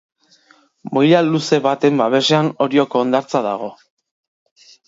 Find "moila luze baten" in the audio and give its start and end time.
0.97-2.01